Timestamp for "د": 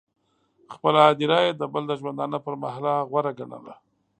1.55-1.63, 1.87-1.91